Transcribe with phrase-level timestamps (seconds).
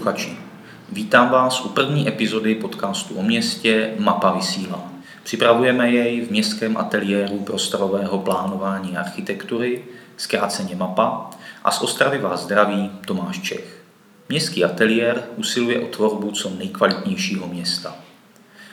[0.00, 0.36] posluchači.
[0.92, 4.92] Vítám vás u první epizody podcastu o městě Mapa vysílá.
[5.22, 9.84] Připravujeme jej v městském ateliéru prostorového plánování architektury,
[10.16, 11.30] zkráceně MAPA,
[11.64, 13.84] a z Ostravy vás zdraví Tomáš Čech.
[14.28, 17.94] Městský ateliér usiluje o tvorbu co nejkvalitnějšího města.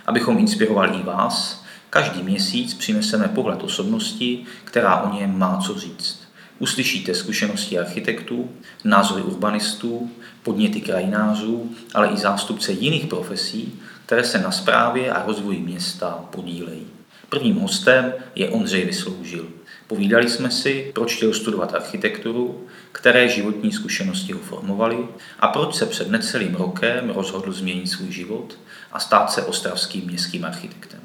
[0.06, 6.28] Abychom inspirovali i vás, každý měsíc přineseme pohled osobnosti, která o něm má co říct.
[6.60, 8.50] Uslyšíte zkušenosti architektů,
[8.84, 10.12] názory urbanistů,
[10.48, 16.88] podněty krajinářů, ale i zástupce jiných profesí, které se na správě a rozvoji města podílejí.
[17.30, 19.48] Prvním hostem je Ondřej Vysloužil.
[19.88, 24.98] Povídali jsme si, proč chtěl studovat architekturu, které životní zkušenosti ho formovaly
[25.40, 28.60] a proč se před necelým rokem rozhodl změnit svůj život
[28.92, 31.00] a stát se ostravským městským architektem.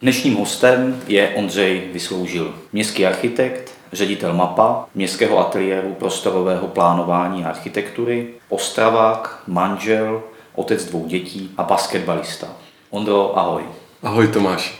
[0.00, 8.28] Dnešním hostem je Ondřej Vysloužil, městský architekt, ředitel MAPA, městského ateliéru prostorového plánování a architektury,
[8.48, 10.22] ostravák, manžel,
[10.54, 12.46] otec dvou dětí a basketbalista.
[12.90, 13.62] Ondro, ahoj.
[14.02, 14.74] Ahoj Tomáš.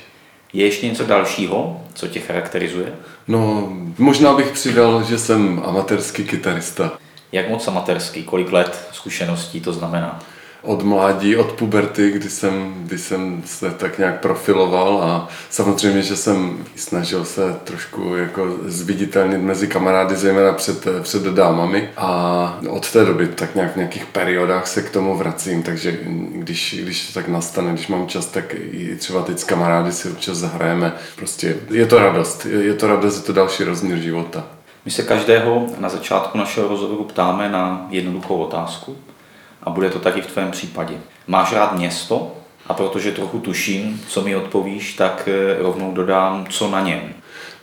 [0.53, 2.93] Je ještě něco dalšího, co tě charakterizuje?
[3.29, 6.93] No, možná bych přidal, že jsem amatérský kytarista.
[7.33, 8.23] Jak moc amatérský?
[8.23, 10.21] Kolik let zkušeností to znamená?
[10.65, 16.17] Od mládí, od puberty, kdy jsem, kdy jsem se tak nějak profiloval a samozřejmě, že
[16.17, 23.05] jsem snažil se trošku jako zviditelnit mezi kamarády, zejména před, před dámami a od té
[23.05, 25.99] doby tak nějak v nějakých periodách se k tomu vracím, takže
[26.35, 30.09] když, když to tak nastane, když mám čas, tak i třeba teď s kamarády si
[30.09, 30.93] občas zahrajeme.
[31.17, 34.45] Prostě je to radost, je to radost, je to další rozměr života.
[34.85, 38.97] My se každého na začátku našeho rozhovoru ptáme na jednoduchou otázku
[39.65, 40.95] a bude to tak i v tvém případě.
[41.27, 42.33] Máš rád město
[42.67, 47.01] a protože trochu tuším, co mi odpovíš, tak eh, rovnou dodám, co na něm.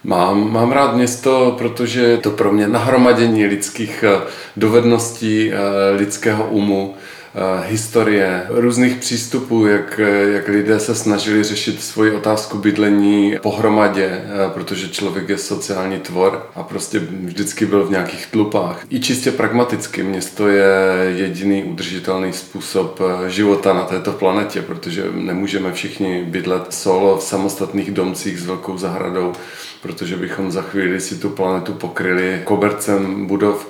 [0.04, 4.22] Mám, mám rád město, protože je to pro mě nahromadění lidských eh,
[4.58, 5.56] dovedností, eh,
[5.96, 6.96] lidského umu,
[7.66, 10.00] historie, různých přístupů, jak,
[10.34, 16.50] jak lidé se snažili řešit svoji otázku bydlení pohromadě, eh, protože člověk je sociální tvor
[16.56, 18.86] a prostě vždycky byl v nějakých tlupách.
[18.90, 20.68] I čistě pragmaticky město je
[21.16, 27.92] jediný udržitelný způsob eh, života na této planetě, protože nemůžeme všichni bydlet solo v samostatných
[27.92, 29.34] domcích s velkou zahradou,
[29.82, 33.68] protože bychom za chvíli si tu planetu pokryli kobercem budov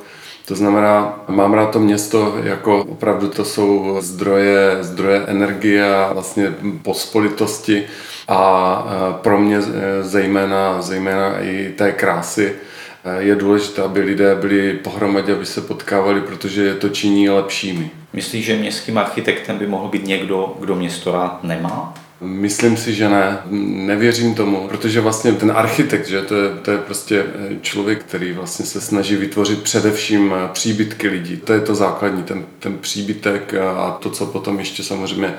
[0.52, 6.54] to znamená, mám rád to město jako opravdu to jsou zdroje, zdroje energie a vlastně
[6.82, 7.84] pospolitosti
[8.28, 9.62] a pro mě
[10.02, 12.54] zejména, zejména i té krásy
[13.20, 17.92] je důležité, aby lidé byli pohromadě, aby se potkávali, protože je to činí lepšími.
[18.14, 21.94] Myslíš, že městským architektem by mohl být někdo, kdo město rád nemá?
[22.24, 23.38] Myslím si, že ne.
[23.86, 28.34] Nevěřím tomu, protože vlastně ten architekt, že to je, to je prostě eh, člověk, který
[28.34, 31.38] vlastně se snaží vytvořit především eh, příbytky lidí.
[31.38, 35.34] To je to základní, ten, ten příbytek a to, co potom ještě samozřejmě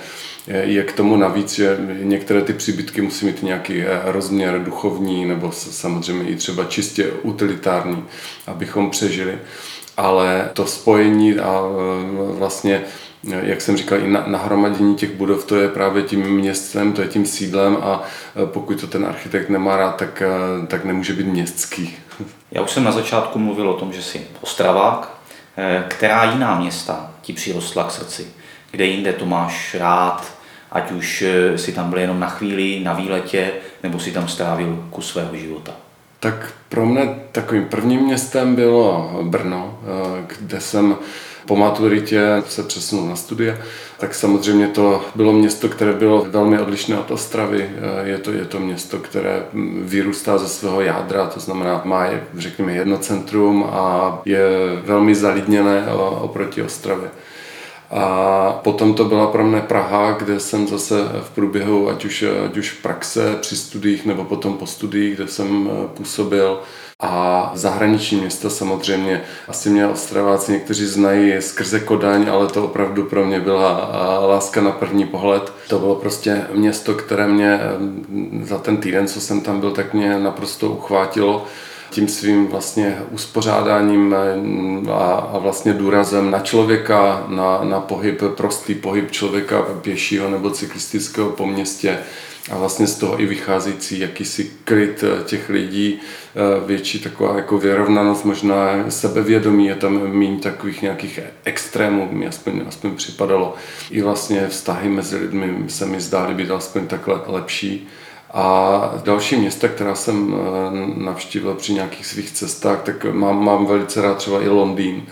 [0.47, 5.53] je k tomu navíc, že některé ty příbytky musí mít nějaký eh, rozměr duchovní nebo
[5.53, 8.05] samozřejmě i třeba čistě utilitární,
[8.47, 9.39] abychom přežili.
[9.97, 11.63] Ale to spojení a
[12.39, 12.85] vlastně
[13.25, 17.27] jak jsem říkal, i nahromadění těch budov, to je právě tím městem, to je tím
[17.27, 18.03] sídlem a
[18.43, 21.97] e, pokud to ten architekt nemá rád, tak, e, tak nemůže být městský.
[22.51, 25.19] Já už jsem na začátku mluvil o tom, že jsi Ostravák.
[25.57, 28.27] E, která jiná města ti přirostla k srdci?
[28.71, 30.33] Kde jinde to máš rád?
[30.73, 31.25] Ať už
[31.57, 35.73] si tam byl jenom na chvíli, na výletě, nebo si tam strávil kus svého života?
[36.21, 39.79] Tak pro mě takovým prvním městem bylo Brno,
[40.29, 40.97] kde jsem
[41.47, 43.59] po maturitě se přesunul na studia,
[43.99, 47.71] tak samozřejmě to bylo město, které bylo velmi odlišné od Ostravy.
[48.05, 49.43] Je to, je to město, které
[49.83, 54.41] vyrůstá ze svého jádra, to znamená má, je, řekněme, jedno centrum a je
[54.85, 55.87] velmi zalidněné
[56.21, 57.11] oproti Ostravě.
[57.91, 62.57] A potom to byla pro mě Praha, kde jsem zase v průběhu, ať už, ať
[62.57, 66.61] už v praxe při studiích nebo potom po studiích, kde jsem působil,
[67.03, 69.23] a zahraniční města samozřejmě.
[69.49, 73.91] Asi mě Ostraváci někteří znají skrze Kodaň, ale to opravdu pro mě byla
[74.27, 75.53] láska na první pohled.
[75.69, 77.61] To bylo prostě město, které mě
[78.43, 81.47] za ten týden, co jsem tam byl, tak mě naprosto uchvátilo
[81.91, 84.17] tím svým vlastně uspořádáním
[84.91, 91.31] a, a vlastně důrazem na člověka, na, na pohyb, prostý pohyb člověka pěšího nebo cyklistického
[91.31, 91.99] po městě
[92.51, 97.59] a vlastně z toho i vycházející jakýsi kryt eh, těch lidí, eh, větší taková jako
[97.59, 103.55] vyrovnanost, možná sebevědomí, je tam méně takových nějakých extrémů, mi aspoň, aspoň připadalo.
[103.91, 107.89] I vlastně vztahy mezi lidmi se mi zdály být aspoň takhle lepší.
[108.35, 114.03] A další města, která jsem eh, navštívil při nějakých svých cestách, tak mám, mám velice
[114.03, 115.03] rád třeba i Londýn.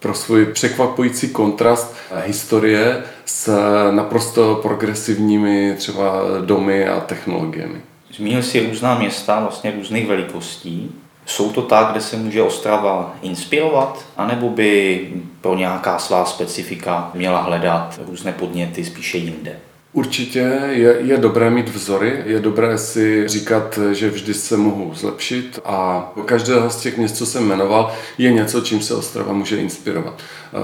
[0.00, 3.52] Pro svůj překvapující kontrast historie s
[3.90, 7.80] naprosto progresivními třeba domy a technologiemi.
[8.16, 10.92] Zmínil si různá města, vlastně různých velikostí.
[11.26, 15.08] Jsou to tak, kde se může Ostrava inspirovat, anebo by
[15.40, 19.56] pro nějaká svá specifika měla hledat různé podněty spíše jinde?
[19.98, 25.60] Určitě je, je dobré mít vzory, je dobré si říkat, že vždy se mohu zlepšit
[25.64, 30.14] a každého z těch měst, co jsem jmenoval, je něco, čím se Ostrava může inspirovat.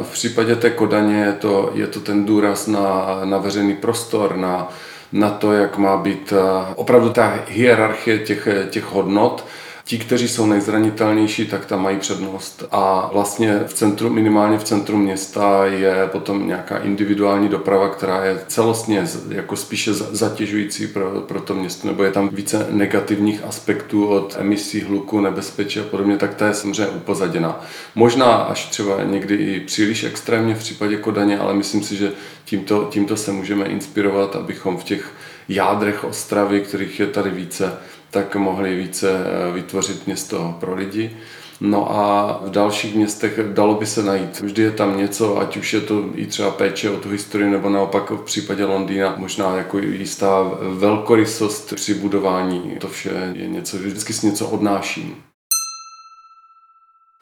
[0.03, 4.69] V případě té Kodaně je to, je to ten důraz na, na veřejný prostor, na,
[5.13, 6.33] na to, jak má být
[6.77, 9.45] opravdu ta hierarchie těch, těch hodnot,
[9.87, 12.65] Ti, kteří jsou nejzranitelnější, tak tam mají přednost.
[12.71, 18.39] A vlastně v centru, minimálně v centru města je potom nějaká individuální doprava, která je
[18.49, 24.37] celostně jako spíše zatěžující pro, pro to město, nebo je tam více negativních aspektů od
[24.39, 27.61] emisí hluku, nebezpečí a podobně, tak ta je samozřejmě upozaděná.
[27.95, 32.13] Možná až třeba někdy i příliš extrémně v případě Kodaně, ale myslím si, že
[32.45, 35.13] tímto, tímto se můžeme inspirovat, abychom v těch
[35.49, 37.79] jádrech Ostravy, kterých je tady více,
[38.11, 41.17] tak mohli více eh, vytvořit město pro lidi.
[41.61, 44.41] No a v dalších městech dalo by se najít.
[44.41, 47.69] Vždy je tam něco, ať už je to i třeba péče o tu historii, nebo
[47.71, 52.77] naopak v případě Londýna možná jako jistá velkorysost při budování.
[52.81, 55.17] To vše je něco, vždycky si něco odnáším.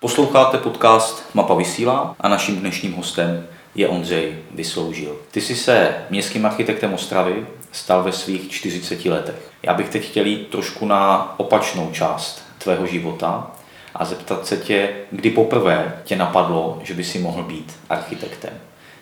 [0.00, 5.16] Posloucháte podcast Mapa vysílá a naším dnešním hostem je Ondřej Vysloužil.
[5.30, 9.50] Ty jsi se městským architektem Ostravy stal ve svých 40 letech.
[9.62, 13.50] Já bych teď chtěl jít trošku na opačnou část tvého života
[13.94, 18.52] a zeptat se tě, kdy poprvé tě napadlo, že by si mohl být architektem.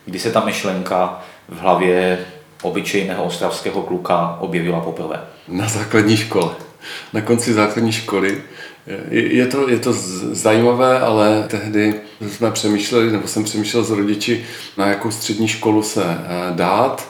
[0.05, 2.27] Kdy se ta myšlenka v hlavě
[2.63, 5.21] obyčejného ostravského kluka objevila poprvé?
[5.49, 6.55] Na základní škole.
[7.13, 8.43] Na konci základní školy.
[9.11, 9.93] Je to, je to
[10.33, 11.95] zajímavé, ale tehdy
[12.29, 14.45] jsme přemýšleli, nebo jsem přemýšlel s rodiči,
[14.77, 17.09] na jakou střední školu se eh, dát.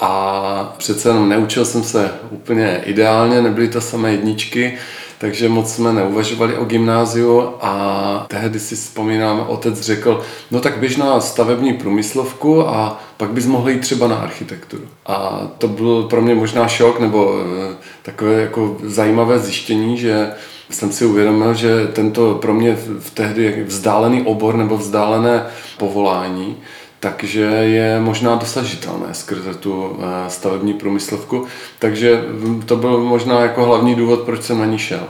[0.00, 4.78] A přece jenom neučil jsem se úplně ideálně, nebyly to samé jedničky,
[5.18, 10.96] takže moc jsme neuvažovali o gymnáziu a tehdy si vzpomínám, otec řekl, no tak běž
[10.96, 14.84] na stavební průmyslovku a pak bys mohl jít třeba na architekturu.
[15.06, 17.34] A to byl pro mě možná šok nebo
[17.70, 20.30] eh, takové jako zajímavé zjištění, že
[20.70, 25.46] jsem si uvědomil, že tento pro mě v tehdy vzdálený obor nebo vzdálené
[25.78, 26.56] povolání
[27.00, 31.46] takže je možná dosažitelné skrze tu eh, stavební průmyslovku.
[31.78, 32.22] Takže
[32.66, 35.06] to byl možná jako hlavní důvod, proč jsem na ní šel.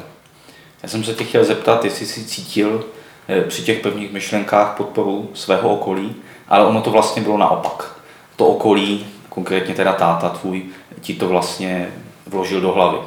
[0.83, 2.85] Já jsem se tě chtěl zeptat, jestli jsi cítil
[3.29, 6.15] eh, při těch prvních myšlenkách podporu svého okolí,
[6.49, 7.95] ale ono to vlastně bylo naopak.
[8.37, 10.63] To okolí, konkrétně teda táta tvůj,
[11.01, 11.89] ti to vlastně
[12.27, 12.99] vložil do hlavy.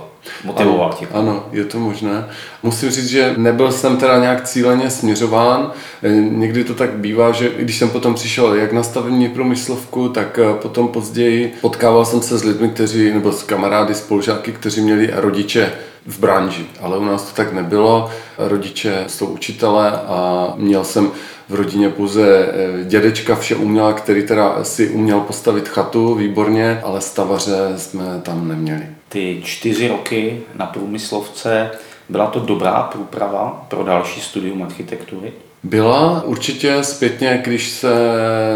[0.44, 1.08] Motivoval ano, tě.
[1.12, 2.26] Ano, je to možné.
[2.64, 5.72] Musím říct, že nebyl jsem teda nějak cíleně směřován.
[6.04, 10.40] E, někdy to tak bývá, že když jsem potom přišel jak na stavební průmyslovku, tak
[10.40, 15.10] e, potom později potkával jsem se s lidmi, kteří, nebo s kamarády, spolužáky, kteří měli
[15.14, 15.72] rodiče
[16.06, 18.10] v branži, ale u nás to tak nebylo.
[18.38, 21.12] Rodiče jsou učitele a měl jsem
[21.50, 27.02] v rodině pouze e, dědečka vše uměl, který teda si uměl postavit chatu výborně, ale
[27.02, 31.72] stavaře jsme tam neměli ty čtyři roky na průmyslovce,
[32.10, 35.34] byla to dobrá průprava pro další studium architektury?
[35.64, 37.94] Byla určitě zpětně, když se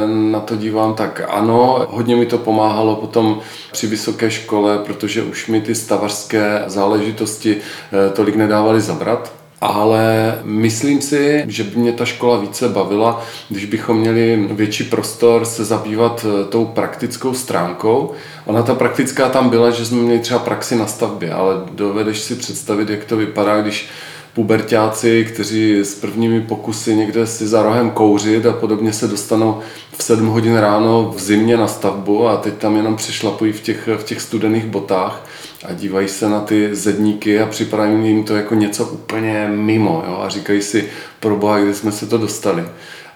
[0.06, 1.88] na to dívám, tak ano.
[1.90, 3.40] Hodně mi to pomáhalo potom
[3.72, 11.02] při vysoké škole, protože už mi ty stavařské záležitosti eh, tolik nedávaly zabrat ale myslím
[11.02, 16.26] si, že by mě ta škola více bavila, když bychom měli větší prostor se zabývat
[16.26, 18.12] eh, tou praktickou stránkou.
[18.46, 22.36] Ona ta praktická tam byla, že jsme měli třeba praxi na stavbě, ale dovedeš si
[22.36, 23.90] představit, jak to vypadá, když
[24.36, 29.60] pubertáci, kteří s prvními pokusy někde si za rohem kouřit a podobně se dostanou
[29.98, 33.90] v 7 hodin ráno v zimě na stavbu a teď tam jenom přešlapují v těch,
[33.98, 35.26] v těch studených botách
[35.66, 40.20] a dívají se na ty zedníky a připadají jim to jako něco úplně mimo jo?
[40.22, 40.90] a říkají si,
[41.20, 42.64] pro boha, kde jsme se to dostali.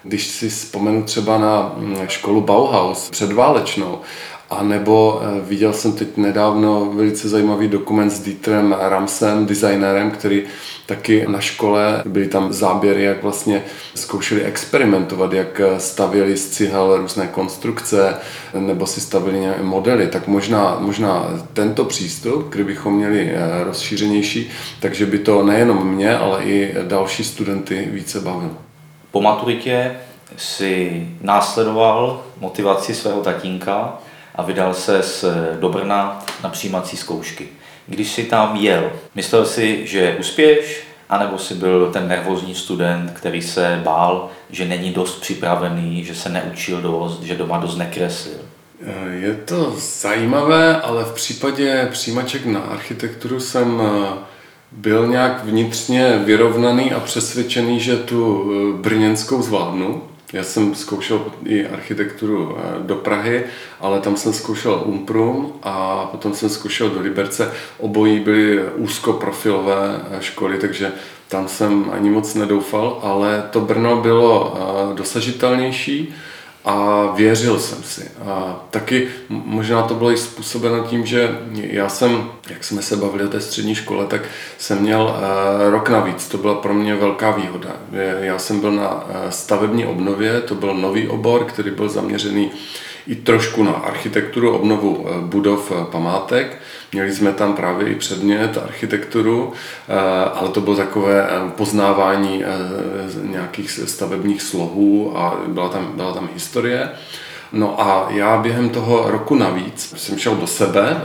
[0.04, 3.98] Když si vzpomenu třeba na mm, školu Bauhaus předválečnou,
[4.50, 10.42] a nebo eh, viděl jsem teď nedávno velice zajímavý dokument s Dietrem Ramsem, designérem, který
[10.86, 13.62] taky na škole, byly tam záběry, jak vlastně
[13.94, 18.16] zkoušeli experimentovat, jak stavěli z cihel různé konstrukce,
[18.54, 25.06] nebo si stavili nějaké modely, tak možná, možná tento přístup, kdybychom měli eh, rozšířenější, takže
[25.06, 28.56] by to nejenom mě, ale i další studenty více bavilo.
[29.10, 29.96] Po maturitě
[30.36, 33.98] si následoval motivaci svého tatínka
[34.40, 35.02] a vydal se
[35.60, 37.48] do Brna na přijímací zkoušky.
[37.86, 43.42] Když si tam jel, myslel si, že uspěješ, anebo si byl ten nervózní student, který
[43.42, 48.38] se bál, že není dost připravený, že se neučil dost, že doma dost nekreslil?
[49.10, 54.18] Je to zajímavé, ale v případě přijímaček na architekturu jsem eh,
[54.72, 60.02] byl nějak vnitřně vyrovnaný a přesvědčený, že tu eh, brněnskou zvládnu.
[60.32, 63.44] Já jsem zkoušel i architekturu eh, do Prahy,
[63.80, 67.52] ale tam jsem zkoušel Umprum a potom jsem zkoušel do Liberce.
[67.78, 70.92] Obojí byly úzkoprofilové školy, takže
[71.28, 74.56] tam jsem ani moc nedoufal, ale to Brno bylo
[74.94, 76.14] dosažitelnější
[76.64, 78.10] a věřil jsem si.
[78.26, 83.24] A taky možná to bylo i způsobeno tím, že já jsem, jak jsme se bavili
[83.24, 84.22] o té střední škole, tak
[84.58, 86.28] jsem měl eh, rok navíc.
[86.28, 87.76] To byla pro mě velká výhoda.
[88.20, 92.50] Já jsem byl na eh, stavební obnově, to byl nový obor, který byl zaměřený
[93.06, 96.58] i trošku na architekturu, obnovu eh, budov památek.
[96.92, 99.52] Měli jsme tam právě i předmět architekturu,
[100.34, 102.44] ale to bylo takové poznávání
[103.22, 106.90] nějakých stavebních slohů a byla tam, byla tam historie.
[107.52, 111.02] No a já během toho roku navíc jsem šel do sebe,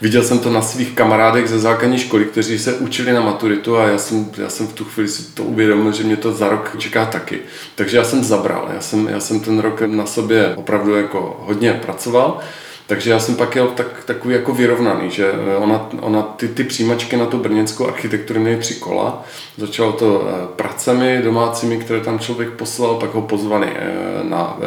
[0.00, 3.88] viděl jsem to na svých kamarádech ze základní školy, kteří se učili na maturitu a
[3.88, 6.76] já jsem, já jsem v tu chvíli si to uvědomil, že mě to za rok
[6.78, 7.40] čeká taky.
[7.74, 11.72] Takže já jsem zabral, já jsem, já jsem ten rok na sobě opravdu jako hodně
[11.72, 12.40] pracoval
[12.86, 16.64] takže já jsem pak jel tak, takový jako vyrovnaný, že eh, ona, ona ty, ty
[16.64, 19.24] přijímačky na tu brněnskou architekturu měly tři kola.
[19.56, 24.58] Začalo to eh, pracemi domácími, které tam člověk poslal, pak ho pozvali eh, na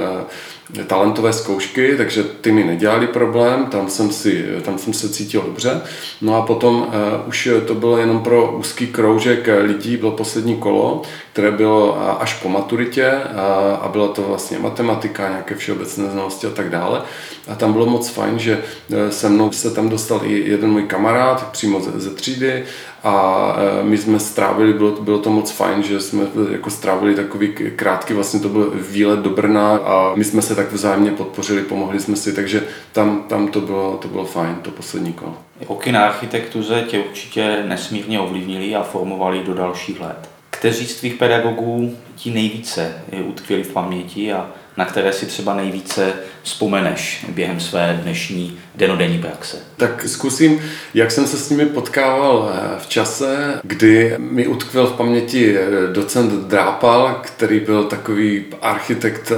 [0.88, 5.82] talentové zkoušky, takže ty mi nedělali problém, tam jsem, si, tam jsem se cítil dobře.
[6.22, 6.88] No a potom uh,
[7.28, 11.02] už to bylo jenom pro úzký kroužek lidí, bylo poslední kolo,
[11.34, 16.50] které bylo až po maturitě a, a byla to vlastně matematika, nějaké všeobecné znalosti a
[16.50, 17.02] tak dále.
[17.48, 18.64] A tam bylo moc fajn, že
[19.10, 22.64] se mnou se tam dostal i jeden můj kamarád přímo ze, ze třídy
[23.08, 27.54] a e, my jsme strávili, bylo, bylo to moc fajn, že jsme jako strávili takový
[27.76, 32.00] krátký, vlastně to byl výlet do Brna a my jsme se tak vzájemně podpořili, pomohli
[32.00, 35.38] jsme si, takže tam, tam to, bylo, to bylo fajn, to poslední kolo.
[35.70, 40.30] Roky na architektuře tě určitě nesmírně ovlivnili a formovali do dalších let.
[40.50, 46.14] Kteří z tvých pedagogů ti nejvíce utkvěli v paměti a na které si třeba nejvíce
[46.44, 49.58] vzpomeneš během své dnešní denodenní praxe?
[49.78, 50.62] Tak zkusím,
[50.94, 55.94] jak jsem se s nimi potkával eh, v čase, kdy mi utkvěl v paměti eh,
[55.94, 59.36] docent Drápal, který byl takový architekt, eh,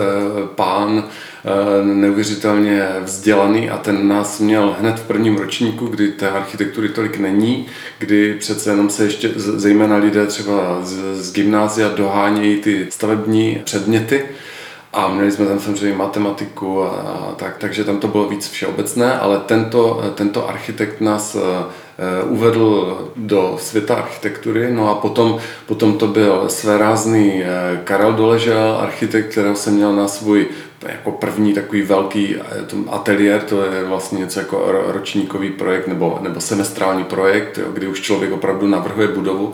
[0.55, 1.03] pán,
[1.83, 7.65] neuvěřitelně vzdělaný a ten nás měl hned v prvním ročníku, kdy té architektury tolik není,
[7.99, 14.25] kdy přece jenom se ještě zejména lidé třeba z, z gymnázia dohánějí ty stavební předměty
[14.93, 19.39] a měli jsme tam samozřejmě matematiku a, tak, takže tam to bylo víc všeobecné, ale
[19.39, 21.37] tento, tento architekt nás
[22.29, 29.31] uvedl do světa architektury, no a potom, potom to byl svérázný uh, Karel Doležel, architekt,
[29.31, 30.47] kterého jsem měl na svůj
[30.87, 32.35] jako první takový velký
[32.87, 38.01] ateliér, to je vlastně něco jako ročníkový projekt nebo, nebo semestrální projekt, jo, kdy už
[38.01, 39.53] člověk opravdu navrhuje budovu.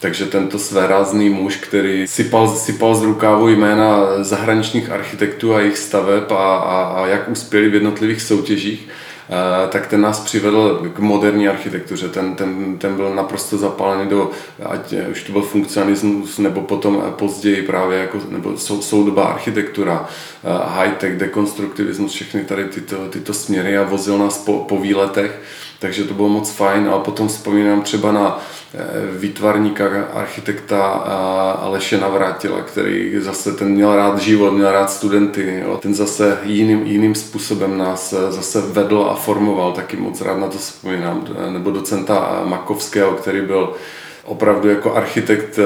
[0.00, 6.32] Takže tento svérázný muž, který sypal, sypal z rukávu jména zahraničních architektů a jejich staveb
[6.32, 9.05] a, a, a jak uspěli v jednotlivých soutěžích, Eh,
[9.68, 12.08] tak ten nás přivedl k moderní architektuře.
[12.08, 14.30] Ten, ten, ten byl naprosto zapálený do,
[14.66, 20.08] ať už to byl funkcionalismus, nebo potom později právě jako, nebo sou, soudobá architektura,
[20.44, 25.40] eh, high-tech, dekonstruktivismus, všechny tady tyto, tyto směry a vozil nás po, po výletech
[25.78, 26.88] takže to bylo moc fajn.
[26.94, 28.40] A potom vzpomínám třeba na
[28.74, 28.78] eh,
[29.18, 30.86] výtvarníka, architekta
[31.62, 35.62] Aleše Navrátila, který zase ten měl rád život, měl rád studenty.
[35.66, 35.76] Jo.
[35.76, 40.48] Ten zase jiným, jiným způsobem nás eh, zase vedl a formoval, taky moc rád na
[40.48, 41.24] to vzpomínám.
[41.50, 43.74] Nebo docenta Makovského, který byl
[44.26, 45.62] opravdu jako architekt eh,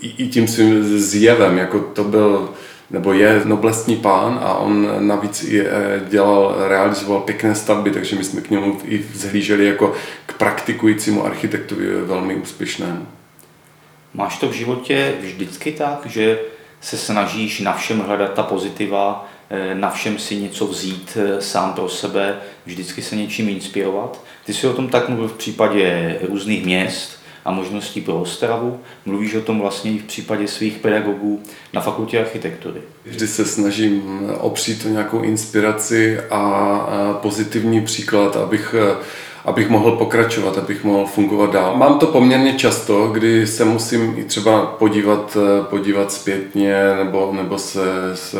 [0.00, 2.48] i tím svým zjevem, jako to byl
[2.94, 8.24] nebo je noblestní pán a on navíc i eh, dělal, realizoval pěkné stavby, takže my
[8.24, 9.92] jsme k němu i vzhlíželi jako
[10.26, 13.06] k praktikujícímu architektovi velmi úspěšnému.
[14.14, 16.38] Máš to v životě vždycky tak, že
[16.80, 21.72] se snažíš na všem hledat ta pozitiva, eh, na všem si něco vzít eh, sám
[21.72, 22.36] pro sebe,
[22.66, 24.24] vždycky se něčím inspirovat.
[24.46, 28.80] Ty jsi o tom tak mluvil v případě různých měst, a možností pro Ostravu.
[29.06, 32.80] Mluvíš o tom vlastně i v případě svých pedagogů na fakultě architektury.
[33.04, 38.74] Vždy se snažím opřít o nějakou inspiraci a pozitivní příklad, abych
[39.44, 41.76] abych mohl pokračovat, abych mohl fungovat dál.
[41.76, 45.36] Mám to poměrně často, kdy se musím i třeba podívat,
[45.70, 47.82] podívat zpětně nebo, nebo, se,
[48.14, 48.38] se,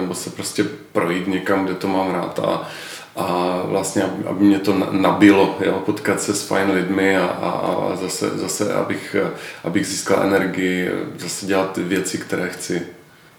[0.00, 2.68] nebo se prostě projít někam, kde to mám rád a,
[3.16, 7.96] a vlastně, aby mě to nabilo, jo, potkat se s fajn lidmi a, a, a
[7.96, 9.16] zase, zase abych,
[9.64, 12.86] abych získal energii, zase dělat ty věci, které chci.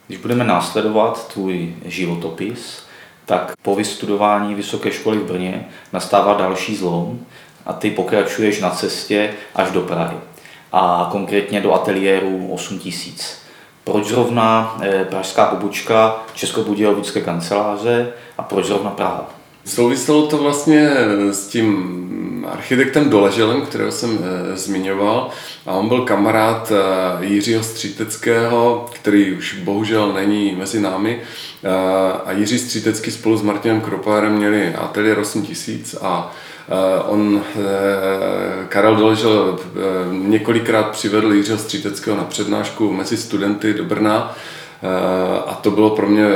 [0.07, 2.83] Když budeme následovat tvůj životopis,
[3.25, 7.19] tak po vystudování vysoké školy v Brně nastává další zlom
[7.65, 10.17] a ty pokračuješ na cestě až do Prahy
[10.71, 13.41] a konkrétně do ateliéru 8000.
[13.83, 19.40] Proč zrovna eh, pražská pobočka Českobudějovické kanceláře a proč zrovna Praha?
[19.75, 20.89] Souviselo to vlastně
[21.31, 24.19] s tím architektem Doleželem, kterého jsem
[24.53, 25.29] e, zmiňoval.
[25.65, 31.21] A on byl kamarád e, Jiřího Stříteckého, který už bohužel není mezi námi.
[31.63, 31.69] E,
[32.25, 36.33] a Jiří Střítecký spolu s Martinem Kropárem měli ateliér 8000 a
[37.07, 37.43] On,
[38.69, 39.59] Karel Doležel
[40.11, 44.60] několikrát přivedl Jiřího Stříteckého na přednášku mezi studenty do Brna Eh,
[45.47, 46.27] a to bylo pro mě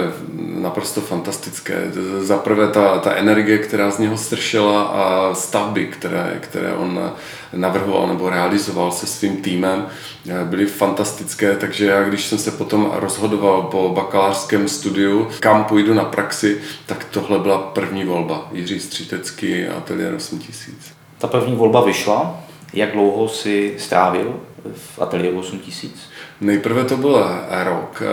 [0.62, 1.92] naprosto fantastické.
[2.20, 7.12] Za prvé ta, ta energie, která z něho stršela a stavby, které, které on
[7.54, 9.88] navrhoval nebo realizoval se svým týmem,
[10.30, 15.94] eh, byly fantastické, takže já když jsem se potom rozhodoval po bakalářském studiu, kam půjdu
[15.94, 18.48] na praxi, tak tohle byla první volba.
[18.52, 20.76] Jiří Střítecký, Ateliér 8000.
[21.18, 22.40] Ta první volba vyšla.
[22.74, 24.40] Jak dlouho si strávil
[24.74, 26.15] v Ateliéru 8000?
[26.42, 27.26] Nejprve to byl
[27.64, 28.04] rok.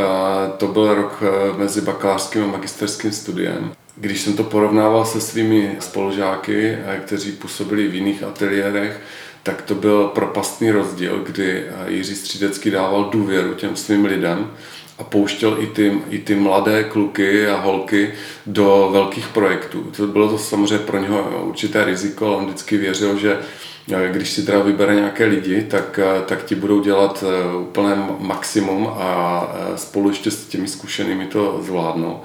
[0.59, 3.73] To byl rok eh, mezi bakalářským a magisterským studiem.
[3.97, 9.01] Když jsem to porovnával se svými spolužáky, eh, kteří působili v jiných ateliérech,
[9.43, 14.51] tak to byl propastný rozdíl, kdy eh, Jiří Střídecký dával důvěru těm svým lidem
[14.99, 18.13] a pouštěl i ty, i ty mladé kluky a holky
[18.47, 19.83] do velkých projektů.
[19.97, 23.39] To bylo to samozřejmě pro něho určité riziko, ale on vždycky věřil, že
[23.87, 28.87] když si teda vybere nějaké lidi, tak, eh, tak ti budou dělat eh, úplné maximum
[28.87, 32.21] a eh, spolu ještě s těmi zkušenými to zvládnou.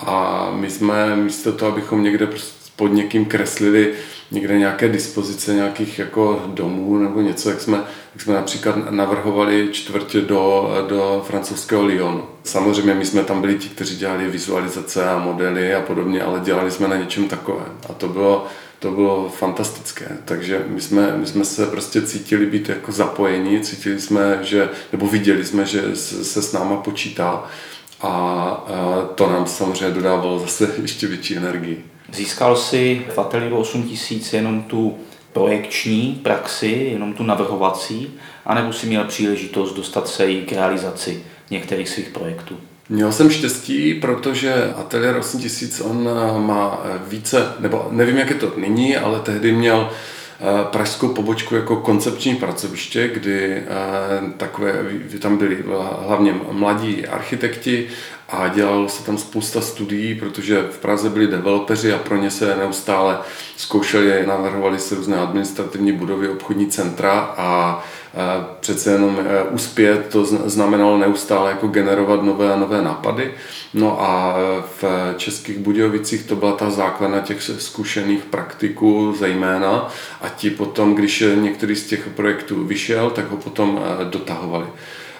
[0.00, 2.28] A my jsme místo toho, abychom někde
[2.76, 3.94] pod někým kreslili
[4.30, 7.78] někde nějaké dispozice nějakých jako domů nebo něco, jak jsme,
[8.14, 12.24] jak jsme například navrhovali čtvrtě do, do francouzského Lyonu.
[12.44, 16.70] Samozřejmě my jsme tam byli ti, kteří dělali vizualizace a modely a podobně, ale dělali
[16.70, 17.72] jsme na něčem takovém.
[17.88, 18.46] A to bylo,
[18.80, 20.16] to bylo fantastické.
[20.24, 25.06] Takže my jsme, my jsme se prostě cítili být jako zapojení, cítili jsme, že, nebo
[25.06, 27.44] viděli jsme, že se s náma počítá
[28.00, 28.64] a,
[29.14, 31.84] to nám samozřejmě dodávalo zase ještě větší energii.
[32.12, 34.98] Získal si v ateliéru 8000 jenom tu
[35.32, 38.14] projekční praxi, jenom tu navrhovací,
[38.44, 42.56] anebo si měl příležitost dostat se i k realizaci některých svých projektů?
[42.90, 48.36] Měl jsem štěstí, protože Atelier 8000 on eh, má eh, více, nebo nevím, jak je
[48.36, 53.62] to nyní, ale tehdy měl eh, pražskou pobočku jako koncepční pracoviště, kdy
[54.36, 54.72] takové,
[55.18, 55.64] tam byli
[56.06, 57.88] hlavně mladí architekti
[58.28, 62.56] a dělalo se tam spousta studií, protože v Praze byli developeři a pro ně se
[62.56, 63.18] neustále
[63.56, 67.82] zkoušeli, navrhovali se různé administrativní budovy, obchodní centra a
[68.60, 69.18] přece jenom
[69.50, 73.34] uspět, to znamenalo neustále jako generovat nové a nové nápady.
[73.74, 74.84] No a e, v
[75.16, 79.88] Českých Budějovicích to byla ta základna těch zkušených praktiků zejména
[80.20, 84.66] a ti potom, když některý z těch projektů vyšel, tak ho potom e, dotahovali.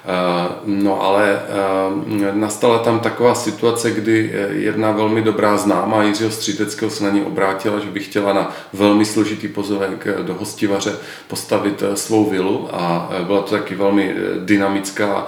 [0.05, 6.31] Eh, no ale eh, nastala tam taková situace, kdy eh, jedna velmi dobrá známá Jiřího
[6.31, 10.93] Stříteckého se na ní obrátila, že by chtěla na velmi složitý pozorek do hostivaře
[11.29, 15.27] postavit svou vilu a byla to taky velmi dynamická,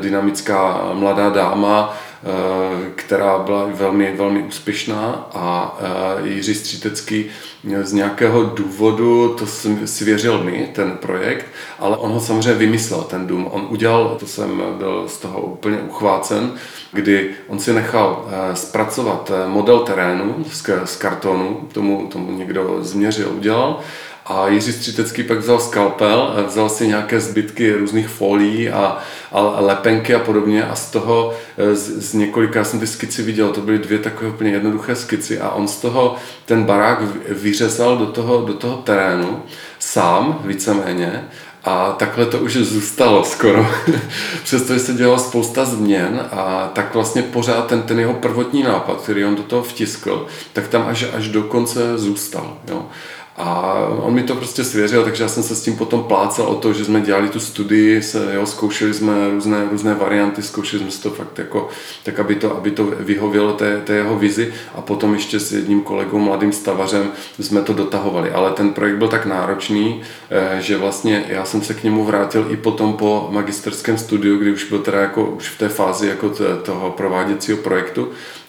[0.00, 1.96] dynamická mladá dáma,
[2.94, 7.24] která byla velmi, velmi úspěšná a eh, Jiří Střítecký
[7.82, 9.46] z nějakého důvodu to
[9.84, 11.46] svěřil mi, ten projekt,
[11.78, 13.48] ale on ho samozřejmě vymyslel, ten dům.
[13.50, 16.52] On udělal, to jsem byl z toho úplně uchvácen,
[16.92, 20.44] kdy on si nechal eh, zpracovat model terénu
[20.84, 23.80] z kartonu, tomu, tomu někdo změřil, udělal
[24.28, 28.98] a Jiří Střitecký pak vzal skalpel, vzal si nějaké zbytky různých folií a,
[29.32, 33.22] a lepenky a podobně a z toho, e, z, z několika, já jsem ty skici
[33.22, 37.96] viděl, to byly dvě takové úplně jednoduché skici a on z toho ten barák vyřezal
[37.96, 39.42] do toho, do toho terénu
[39.78, 41.24] sám víceméně
[41.64, 43.66] a takhle to už zůstalo skoro.
[44.44, 49.24] Přestože se dělala spousta změn a tak vlastně pořád ten, ten jeho prvotní nápad, který
[49.24, 52.58] on do toho vtiskl, tak tam až, až do konce zůstal.
[52.68, 52.86] Jo.
[53.38, 56.54] A on mi to prostě svěřil, takže já jsem se s tím potom plácal o
[56.54, 60.90] to, že jsme dělali tu studii, se, jo, zkoušeli jsme různé, různé varianty, zkoušeli jsme
[60.90, 61.68] si to fakt jako,
[62.04, 65.82] tak aby to, aby to vyhovělo té, té jeho vizi a potom ještě s jedním
[65.82, 68.30] kolegou, mladým stavařem, jsme to dotahovali.
[68.30, 72.46] Ale ten projekt byl tak náročný, eh, že vlastně já jsem se k němu vrátil
[72.50, 76.32] i potom po magisterském studiu, kdy už byl teda jako už v té fázi jako
[76.62, 78.08] toho prováděcího projektu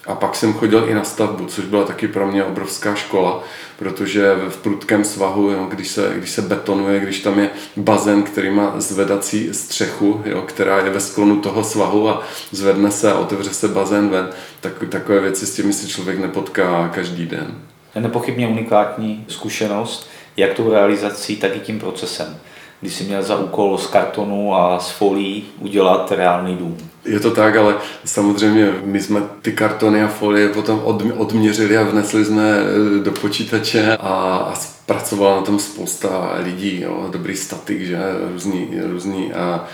[0.09, 3.43] A pak jsem chodil i na stavbu, což byla taky pro mě obrovská škola,
[3.79, 8.49] protože v prudkém svahu, jo, když, se, když se betonuje, když tam je bazén, který
[8.49, 13.49] má zvedací střechu, jo, která je ve sklonu toho svahu a zvedne se a otevře
[13.49, 14.29] se bazén ven,
[14.61, 17.55] tak takové věci s těmi si člověk nepotká každý den.
[17.95, 22.39] Je nepochybně unikátní zkušenost, jak tou realizací, tak i tím procesem
[22.81, 26.77] kdy si měl za úkol z kartonu a z folí udělat reálný dům.
[27.05, 30.81] Je to tak, ale samozřejmě my jsme ty kartony a folie potom
[31.17, 37.09] odměřili a vnesli jsme eh, do počítače a, a zpracovala na tom spousta lidí, jo,
[37.11, 37.99] dobrý statik, že,
[38.31, 39.65] různí, různí a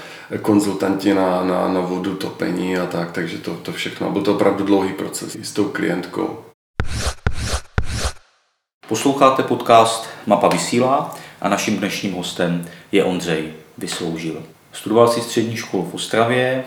[0.41, 4.11] konzultanti na, na, na vodu, topení a tak, takže to, to všechno.
[4.11, 6.37] Byl to opravdu dlouhý proces s tou klientkou.
[8.87, 14.43] Posloucháte podcast Mapa vysílá a naším dnešním hostem je Ondřej Vysloužil.
[14.73, 16.63] Studoval si střední školu v Ostravě,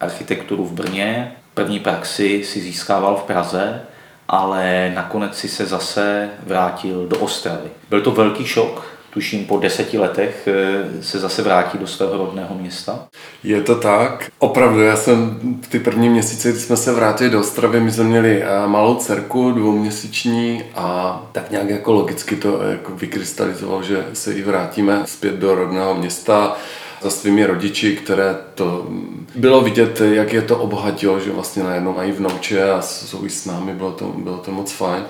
[0.00, 3.82] architekturu v Brně, první praxi si získával v Praze,
[4.28, 7.68] ale nakonec si se zase vrátil do Ostravy.
[7.90, 12.54] Byl to velký šok, tuším po deseti letech eh, se zase vrátí do svého rodného
[12.54, 13.08] města?
[13.44, 14.30] Je to tak.
[14.38, 18.04] Opravdu, já jsem v ty první měsíce, kdy jsme se vrátili do Ostravy, my jsme
[18.04, 24.06] měli eh, malou dcerku, dvouměsíční a tak nějak jako logicky to eh, jako vykrystalizovalo, že
[24.12, 26.56] se i vrátíme zpět do rodného města
[27.02, 28.86] za svými rodiči, které to
[29.34, 33.46] bylo vidět, jak je to obohatilo, že vlastně najednou mají vnouče a jsou i s
[33.46, 35.04] námi, bylo to, bylo to moc fajn.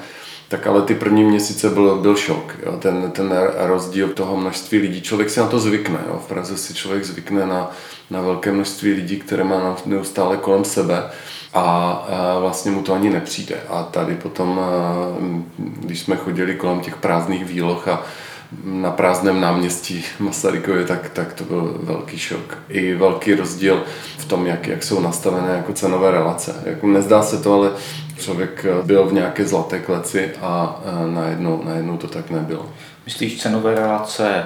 [0.48, 2.56] Tak ale ty první měsíce byl, byl šok.
[2.66, 2.76] Jo.
[2.78, 5.02] Ten, ten rozdíl toho množství lidí.
[5.02, 5.98] Člověk si na to zvykne.
[6.08, 6.20] Jo.
[6.24, 7.70] V Praze si člověk zvykne na,
[8.11, 11.02] na velké množství lidí, které má neustále kolem sebe
[11.54, 13.56] a, a vlastně mu to ani nepřijde.
[13.68, 14.61] A tady potom,
[15.58, 18.02] když jsme chodili kolem těch prázdných výloh a
[18.64, 22.58] na prázdném náměstí Masarykově, tak, tak to byl velký šok.
[22.68, 23.84] I velký rozdíl
[24.18, 26.62] v tom, jak, jak jsou nastavené jako cenové relace.
[26.64, 27.70] Jako nezdá se to, ale
[28.18, 30.81] člověk byl v nějaké zlaté kleci a
[31.14, 32.70] najednou, najednou to tak nebylo.
[33.04, 34.44] Myslíš cenové relace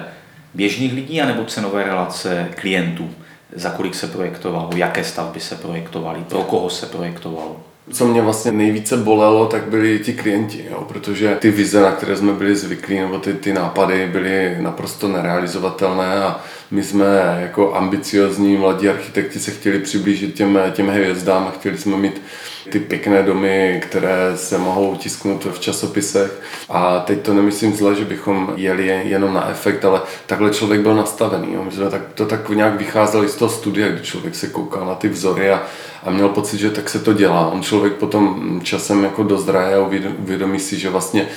[0.53, 3.09] běžných lidí anebo cenové relace klientů?
[3.55, 7.59] Za kolik se projektovalo, jaké stavby se projektovaly, pro koho se projektovalo?
[7.91, 12.15] Co mě vlastně nejvíce bolelo, tak byli ti klienti, jo, protože ty vize, na které
[12.15, 16.39] jsme byli zvyklí, nebo ty, ty nápady byly naprosto nerealizovatelné a
[16.71, 21.97] my jsme jako ambiciozní mladí architekti se chtěli přiblížit těm, těm hvězdám a chtěli jsme
[21.97, 22.21] mít
[22.69, 26.41] ty pěkné domy, které se mohou tisknout v časopisech.
[26.69, 30.95] A teď to nemyslím zle, že bychom jeli jenom na efekt, ale takhle člověk byl
[30.95, 31.53] nastavený.
[31.53, 31.63] Jo.
[31.63, 34.95] My jsme tak, to tak nějak vycházeli z toho studia, kdy člověk se koukal na
[34.95, 35.63] ty vzory a,
[36.03, 37.47] a měl pocit, že tak se to dělá.
[37.47, 39.87] On člověk potom časem jako dozraje a
[40.19, 41.27] uvědomí si, že vlastně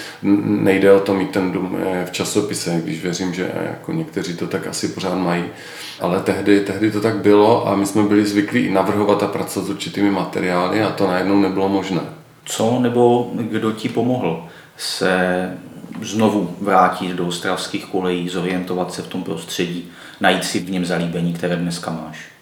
[0.42, 4.66] nejde o to mít ten dům v časopise, když věřím, že jako někteří to tak
[4.66, 5.44] asi pořád mají.
[6.00, 9.66] Ale tehdy, tehdy to tak bylo a my jsme byli zvyklí i navrhovat a pracovat
[9.66, 12.00] s určitými materiály a to najednou nebylo možné.
[12.44, 14.44] Co nebo kdo ti pomohl
[14.76, 15.50] se
[16.02, 19.88] znovu vrátit do ostravských kolejí, zorientovat se v tom prostředí,
[20.20, 22.35] najít si v něm zalíbení, které dneska máš?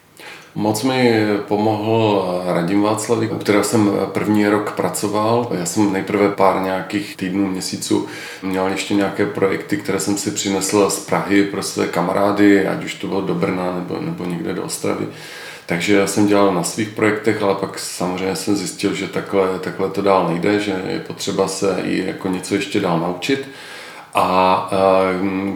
[0.56, 5.48] Moc mi pomohl Radim Václavík, u kterého jsem první rok pracoval.
[5.58, 8.06] Já jsem nejprve pár nějakých týdnů, měsíců
[8.42, 12.94] měl ještě nějaké projekty, které jsem si přinesl z Prahy pro své kamarády, ať už
[12.94, 15.06] to bylo do Brna nebo, nebo někde do Ostravy.
[15.66, 19.90] Takže já jsem dělal na svých projektech, ale pak samozřejmě jsem zjistil, že takhle, takhle
[19.90, 23.48] to dál nejde, že je potřeba se i jako něco ještě dál naučit.
[24.14, 24.70] A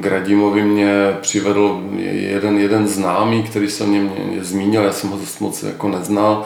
[0.00, 5.18] k Radimovi mě přivedl jeden, jeden známý, který se mě, mě zmínil, já jsem ho
[5.18, 6.44] zase moc jako neznal,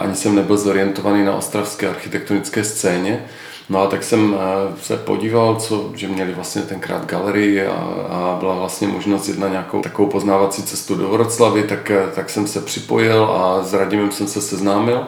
[0.00, 3.24] ani jsem nebyl zorientovaný na ostravské architektonické scéně.
[3.68, 4.36] No a tak jsem
[4.82, 7.72] se podíval, co, že měli vlastně tenkrát galerii a,
[8.08, 12.46] a byla vlastně možnost jít na nějakou takovou poznávací cestu do Vroclavy, tak, tak jsem
[12.46, 15.06] se připojil a s Radimem jsem se seznámil.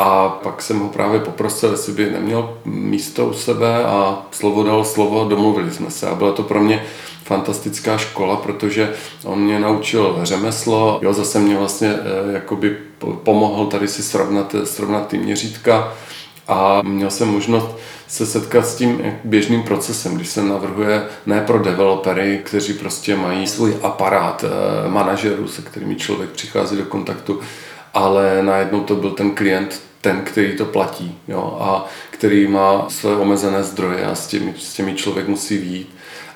[0.00, 4.84] A pak jsem ho právě poprosil, jestli by neměl místo u sebe a slovo dal
[4.84, 6.08] slovo, domluvili jsme se.
[6.08, 6.84] A byla to pro mě
[7.24, 8.92] fantastická škola, protože
[9.24, 12.76] on mě naučil řemeslo, jo, zase mě vlastně eh, jakoby
[13.22, 15.92] pomohl tady si srovnat, srovnat ty měřítka
[16.48, 17.68] a měl jsem možnost
[18.06, 23.46] se setkat s tím běžným procesem, když se navrhuje ne pro developery, kteří prostě mají
[23.46, 27.40] svůj aparát eh, manažerů, se kterými člověk přichází do kontaktu,
[27.94, 33.16] ale najednou to byl ten klient, ten, který to platí jo, a který má své
[33.16, 35.94] omezené zdroje a s těmi, s těmi člověk musí výjít.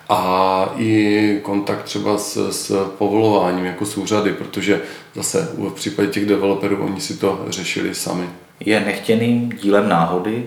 [0.08, 4.80] A i kontakt třeba s, s povolováním jako s úřady, protože
[5.14, 8.28] zase v případě těch developerů oni si to řešili sami.
[8.60, 10.46] Je nechtěným dílem náhody,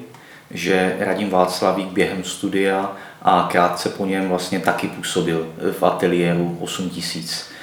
[0.52, 5.48] že Radim Václavík během studia a krátce po něm vlastně taky působil
[5.80, 7.56] v ateliéru 8000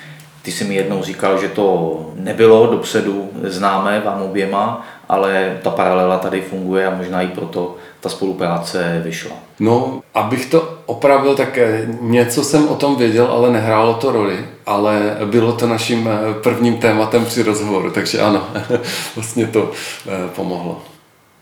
[0.42, 6.18] ty jsi mi jednou říkal, že to nebylo dopředu známé vám oběma ale ta paralela
[6.18, 9.32] tady funguje a možná i proto ta spolupráce vyšla.
[9.60, 11.58] No, abych to opravil, tak
[12.00, 16.76] něco jsem o tom věděl, ale nehrálo to roli, ale bylo to naším eh, prvním
[16.76, 18.48] tématem při rozhovoru, takže ano,
[19.16, 19.70] vlastně to
[20.06, 20.82] eh, pomohlo.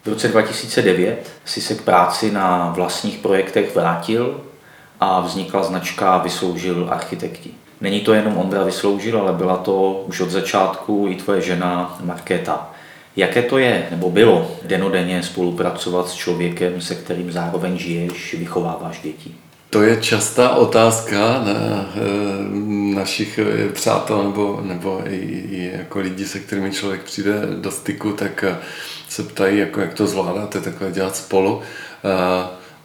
[0.05, 4.40] V roce 2009 si se k práci na vlastních projektech vrátil
[5.01, 7.51] a vznikla značka Vysloužil architekti.
[7.81, 12.70] Není to jenom Ondra Vysloužil, ale byla to už od začátku i tvoje žena Markéta.
[13.21, 19.35] Jaké to je, nebo bylo denodenně spolupracovat s člověkem, se kterým zároveň žiješ, vychováváš děti?
[19.71, 22.01] To je častá otázka na, eh,
[22.95, 25.17] našich eh, přátel nebo, nebo i,
[25.51, 28.57] i jako lidí, se kterými člověk přijde do styku, tak eh,
[29.09, 31.61] se ptají, jako jak to zvládáte takhle dělat spolu.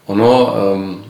[0.06, 1.04] Ono ehm,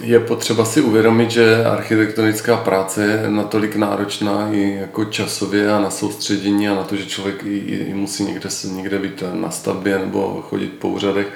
[0.00, 5.90] je potřeba si uvědomit, že architektonická práce je natolik náročná i jako časově a na
[5.90, 10.44] soustředění a na to, že člověk i, i musí někde, někde být na stavbě nebo
[10.48, 11.26] chodit po úřadech,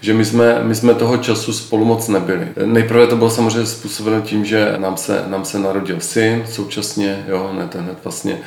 [0.00, 2.48] že my jsme, my jsme toho času spolu moc nebyli.
[2.64, 7.50] Nejprve to bylo samozřejmě způsobeno tím, že nám se, nám se narodil syn současně, jo,
[7.52, 8.38] hned, hned vlastně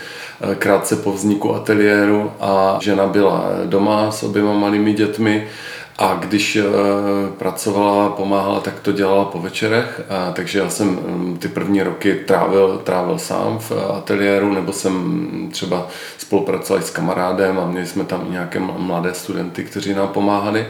[0.52, 5.48] eh, krátce po vzniku ateliéru a žena byla doma s oběma malými dětmi
[5.98, 6.64] a když uh,
[7.38, 10.02] pracovala, pomáhala, tak to dělala po večerech,
[10.34, 15.88] takže já jsem um, ty první roky trávil, trávil sám v ateliéru, nebo jsem třeba
[16.18, 20.68] spolupracoval s kamarádem a měli jsme tam nějaké mladé studenty, kteří nám pomáhali.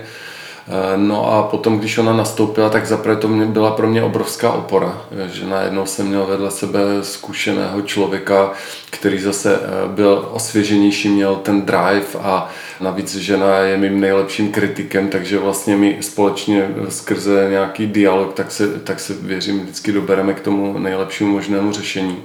[0.68, 5.02] Eh, no a potom, když ona nastoupila, tak zaprvé to byla pro mě obrovská opora,
[5.26, 8.52] že najednou jsem měl vedle sebe zkušeného člověka,
[8.90, 12.50] který zase eh, byl osvěženější, měl ten drive a
[12.82, 18.80] navíc žena je mým nejlepším kritikem, takže vlastně my společně skrze nějaký dialog, tak se,
[18.80, 22.18] tak se věřím, vždycky dobereme k tomu nejlepšímu možnému řešení.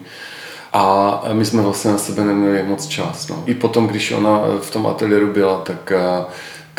[0.73, 3.29] A my jsme vlastně na sebe neměli moc čas.
[3.29, 3.43] No.
[3.47, 6.25] I potom, když ona v tom ateliéru byla, tak eh,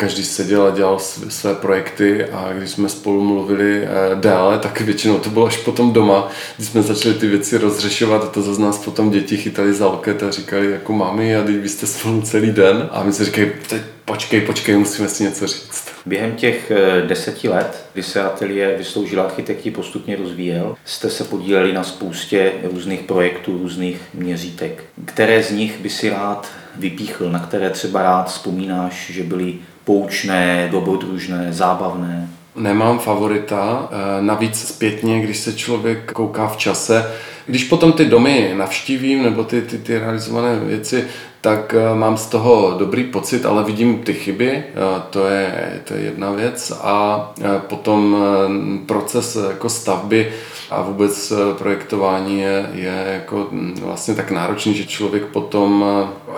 [0.02, 5.18] každý seděl a dělal své projekty a když jsme spolu mluvili eh, déle, tak většinou
[5.18, 9.10] to bylo až potom doma, když jsme začali ty věci rozřešovat, to zase nás potom
[9.10, 12.88] děti chytali za loket a říkali jako mami a teď vy jste spolu celý den
[12.92, 13.50] a my se říkají,
[14.04, 15.88] počkej, počkej, musíme si něco říct.
[16.06, 21.72] Během těch eh, deseti let, kdy se ateliér vysloužil architekti postupně rozvíjel, jste se podíleli
[21.72, 24.84] na spoustě různých projektů, různých měřítek.
[25.04, 29.54] Které z nich by si rád vypíchl, na které třeba rád vzpomínáš, že byly
[29.84, 32.28] poučné, dobrodružné, zábavné?
[32.56, 37.10] Nemám favorita, eh, navíc zpětně, když se člověk kouká v čase,
[37.46, 41.04] když potom ty domy navštívím nebo ty, ty, ty realizované věci,
[41.40, 44.64] tak eh, mám z toho dobrý pocit, ale vidím ty chyby, eh,
[45.10, 47.32] to je, to je jedna věc a
[47.68, 48.16] potom
[48.86, 50.32] proces jako stavby
[50.72, 55.84] a vůbec projektování je, je jako hm, vlastně tak náročný, že člověk potom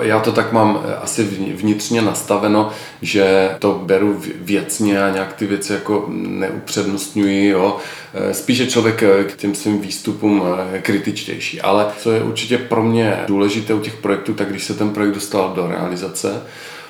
[0.00, 2.70] já to tak mám eh, asi vnitřně nastaveno,
[3.02, 7.48] že to beru věcně a nějak ty věci jako neupřednostňuji.
[7.48, 7.76] Jo.
[8.14, 10.42] Eh, spíše člověk eh, k těm svým výstupům
[10.82, 11.60] kritičtější.
[11.60, 15.14] Ale co je určitě pro mě důležité u těch projektů, tak když se ten projekt
[15.14, 16.42] dostal do realizace,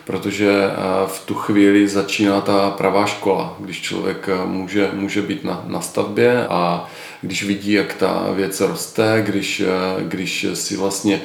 [0.04, 0.52] protože
[1.07, 6.46] v tu chvíli začíná ta pravá škola, když člověk může, může být na, na stavbě
[6.46, 6.87] a
[7.24, 9.62] když vidí, jak ta věc roste, když,
[10.00, 11.22] když si vlastně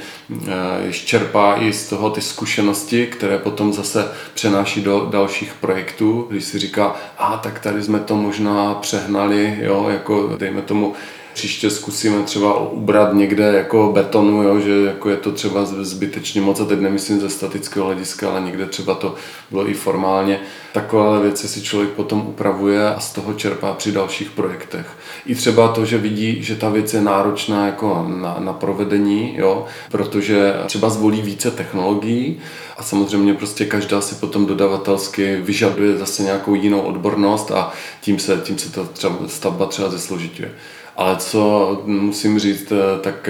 [0.91, 6.59] čerpá i z toho ty zkušenosti, které potom zase přenáší do dalších projektů, když si
[6.59, 10.93] říká, a tak tady jsme to možná přehnali, jo, jako dejme tomu
[11.33, 16.59] příště zkusíme třeba ubrat někde jako betonu, jo, že jako je to třeba zbytečně moc,
[16.59, 19.15] a teď nemyslím ze statického hlediska, ale někde třeba to
[19.51, 20.39] bylo i formálně.
[20.73, 24.85] Takové věci si člověk potom upravuje a z toho čerpá při dalších projektech.
[25.25, 29.65] I třeba to, že vidí, že ta věc je náročná jako na, na provedení, jo,
[29.91, 32.39] protože třeba zvolí více technologií
[32.77, 38.41] a samozřejmě prostě každá si potom dodavatelsky vyžaduje zase nějakou jinou odbornost a tím se,
[38.43, 40.51] tím se ta třeba stavba třeba zesložituje.
[40.97, 43.29] Ale co musím říct, tak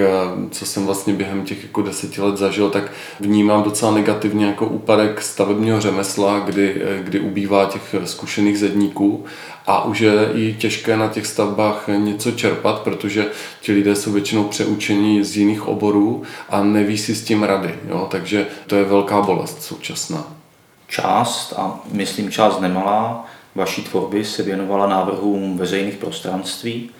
[0.50, 5.22] co jsem vlastně během těch jako deseti let zažil, tak vnímám docela negativně jako úpadek
[5.22, 9.24] stavebního řemesla, kdy, kdy ubývá těch zkušených zedníků
[9.66, 13.26] a už je i těžké na těch stavbách něco čerpat, protože
[13.60, 17.74] ti lidé jsou většinou přeučení z jiných oborů a neví si s tím rady.
[17.88, 18.08] Jo?
[18.10, 20.24] Takže to je velká bolest současná.
[20.88, 26.90] Část, a myslím část nemalá, vaší tvorby se věnovala návrhům veřejných prostranství,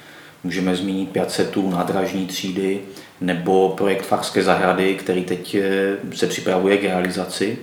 [0.45, 2.81] Můžeme zmínit 500 nádražní třídy
[3.21, 7.59] nebo projekt Farské zahrady, který teď eh, se připravuje k realizaci.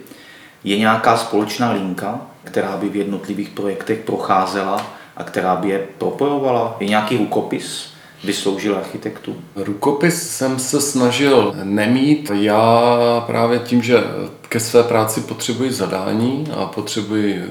[0.64, 6.78] Je nějaká společná linka, která by v jednotlivých projektech procházela a která by je propojovala?
[6.80, 7.98] Je nějaký rukopis?
[8.24, 9.36] vysloužil architektu?
[9.56, 12.32] Rukopis jsem se snažil nemít.
[12.34, 14.04] Já právě tím, že
[14.50, 17.44] ke své práci potřebuji zadání a potřebuji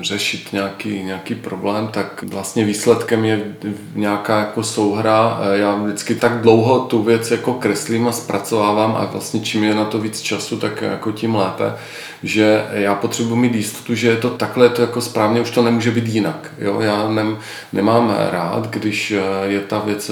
[0.00, 3.54] řešit nějaký, nějaký problém, tak vlastně výsledkem je
[3.94, 5.40] nějaká jako souhra.
[5.52, 9.84] Já vždycky tak dlouho tu věc jako kreslím a zpracovávám a vlastně čím je na
[9.84, 11.72] to víc času, tak jako tím lépe
[12.22, 15.62] že já potřebuji mít jistotu, že je to takhle, je to jako správně, už to
[15.62, 16.50] nemůže být jinak.
[16.58, 16.80] Jo?
[16.80, 17.38] Já nem,
[17.72, 20.10] nemám rád, když je ta věc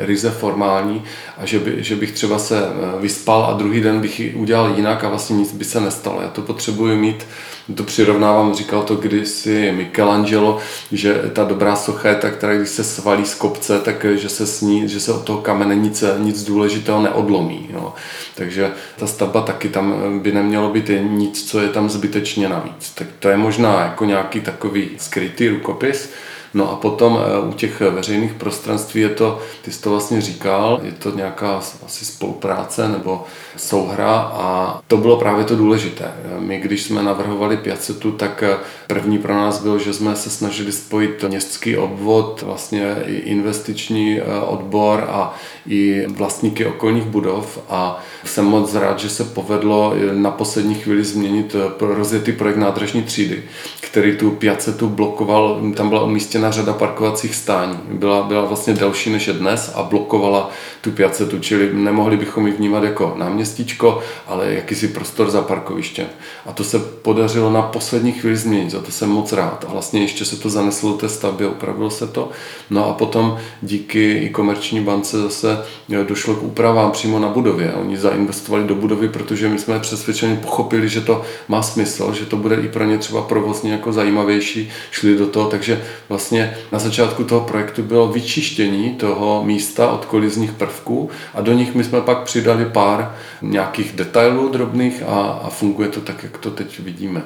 [0.00, 1.02] ryze formální
[1.38, 2.62] a že, by, že bych třeba se
[3.00, 6.22] vyspal a druhý den bych ji udělal jinak a vlastně nic by se nestalo.
[6.22, 7.26] Já to potřebuji mít
[7.74, 10.58] to přirovnávám, říkal to kdysi Michelangelo,
[10.92, 14.46] že ta dobrá socha je ta, která když se svalí z kopce, tak že se
[14.46, 17.68] sní, že se od toho kamene nic, nic důležitého neodlomí.
[17.72, 17.92] Jo.
[18.34, 22.92] Takže ta stavba taky tam by nemělo být nic, co je tam zbytečně navíc.
[22.94, 26.10] Tak to je možná jako nějaký takový skrytý rukopis,
[26.58, 30.80] No a potom eh, u těch veřejných prostranství je to, ty jsi to vlastně říkal,
[30.82, 33.24] je to nějaká asi spolupráce nebo
[33.56, 36.12] souhra a to bylo právě to důležité.
[36.38, 40.72] My, když jsme navrhovali Piacetu, tak eh, první pro nás bylo, že jsme se snažili
[40.72, 45.34] spojit městský obvod, vlastně i investiční eh, odbor a
[45.68, 51.56] i vlastníky okolních budov a jsem moc rád, že se povedlo na poslední chvíli změnit
[51.80, 53.42] rozjetý projekt nádražní třídy,
[53.80, 57.78] který tu Piacetu blokoval, tam byla umístěna řada parkovacích stání.
[57.90, 62.52] Byla, byla vlastně delší než je dnes a blokovala tu piacetu, čili nemohli bychom ji
[62.52, 66.06] vnímat jako náměstíčko, ale jakýsi prostor za parkoviště.
[66.46, 69.64] A to se podařilo na poslední chvíli změnit, za to jsem moc rád.
[69.68, 72.30] A vlastně ještě se to zaneslo do té stavby, upravilo se to.
[72.70, 75.64] No a potom díky i komerční bance zase
[76.08, 77.72] došlo k úpravám přímo na budově.
[77.72, 82.36] Oni zainvestovali do budovy, protože my jsme přesvědčeni pochopili, že to má smysl, že to
[82.36, 86.27] bude i pro ně třeba provozně jako zajímavější, šli do toho, takže vlastně
[86.72, 91.84] na začátku toho projektu bylo vyčištění toho místa od kolizních prvků a do nich my
[91.84, 96.78] jsme pak přidali pár nějakých detailů drobných a, a funguje to tak, jak to teď
[96.78, 97.22] vidíme.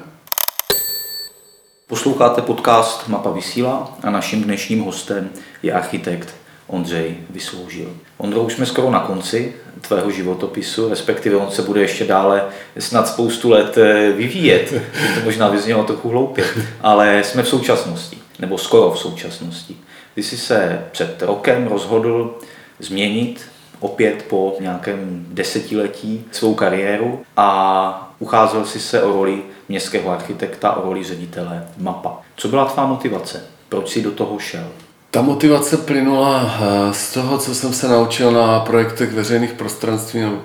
[1.87, 5.31] Posloucháte podcast Mapa vysílá a naším dnešním hostem
[5.63, 6.35] je architekt
[6.67, 7.91] Ondřej Vysloužil.
[8.19, 12.45] Ondro, už jsme skoro na konci tvého životopisu, respektive on se bude ještě dále
[12.79, 14.71] snad spoustu let eh, vyvíjet.
[15.15, 16.45] To možná vyznělo trochu hloupě,
[16.81, 19.77] ale jsme v současnosti, nebo skoro v současnosti.
[20.15, 22.35] Ty jsi se před rokem rozhodl
[22.79, 23.41] změnit
[23.81, 30.83] opět po nějakém desetiletí svou kariéru a ucházel si se o roli městského architekta, o
[30.83, 32.21] roli ředitele MAPA.
[32.37, 33.45] Co byla tvá motivace?
[33.69, 34.69] Proč jsi do toho šel?
[35.11, 40.37] Ta motivace plynula eh, z toho, co jsem se naučil na projektech veřejných prostranství nebo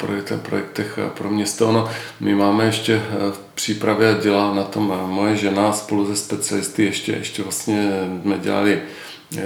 [0.42, 1.70] projektech, eh, pro město.
[1.70, 6.86] Ono, my máme ještě eh, v přípravě, dělá na tom moje žena spolu se specialisty,
[6.86, 7.90] ještě, ještě vlastně
[8.22, 8.82] jsme dělali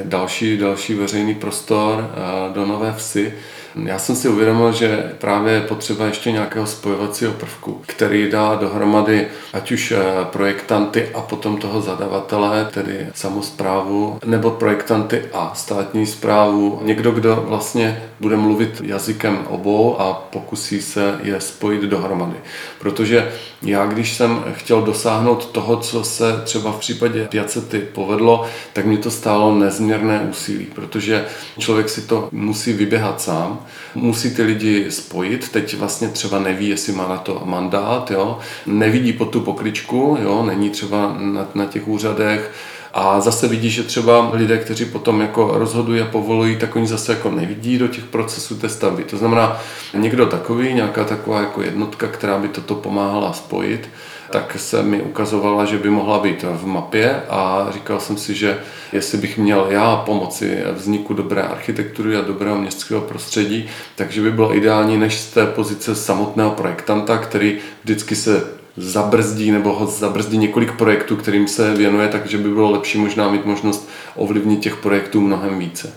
[0.04, 2.12] další, další veřejný prostor
[2.54, 3.34] do Nové Vsi,
[3.76, 9.28] já jsem si uvědomil, že právě je potřeba ještě nějakého spojovacího prvku, který dá dohromady
[9.54, 16.80] ať už eh, projektanty a potom toho zadavatele, tedy samozprávu, nebo projektanty a státní zprávu.
[16.84, 22.38] Někdo, kdo vlastně bude mluvit jazykem obou a pokusí se je spojit dohromady.
[22.80, 23.32] Protože
[23.64, 28.98] já, když jsem chtěl dosáhnout toho, co se třeba v případě Piacety povedlo, tak mě
[28.98, 31.26] to stálo nezměrné úsilí, protože
[31.60, 33.61] člověk si to musí vyběhat sám,
[33.96, 38.40] musí ty lidi spojit, teď vlastně třeba neví, jestli má na to mandát, jo?
[38.66, 40.44] nevidí pod tu pokličku, jo?
[40.44, 42.52] není třeba na, na těch úřadech,
[42.94, 47.14] a zase vidí, že třeba lidé, kteří potom jako rozhodují a povolují, tak oni zase
[47.14, 49.04] jako nevidí do těch procesů té stavby.
[49.04, 49.62] To znamená,
[49.94, 53.90] někdo takový, nějaká taková jako jednotka, která by toto pomáhala spojit,
[54.32, 58.60] tak se mi ukazovala, že by mohla být v mapě a říkal jsem si, že
[58.94, 64.56] jestli bych měl já pomoci vzniku dobré architektury a dobrého městského prostředí, takže by bylo
[64.56, 70.72] ideální než z té pozice samotného projektanta, který vždycky se zabrzdí nebo ho zabrzdí několik
[70.72, 75.60] projektů, kterým se věnuje, takže by bylo lepší možná mít možnost ovlivnit těch projektů mnohem
[75.60, 75.94] více.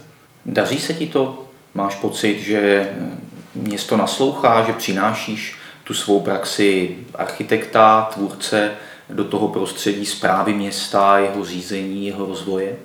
[0.46, 1.44] Daří se ti to?
[1.74, 2.90] Máš pocit, že
[3.54, 8.70] město naslouchá, že přinášíš tu svou praxi architekta, tvůrce
[9.10, 12.76] do toho prostředí zprávy města, jeho řízení, jeho rozvoje?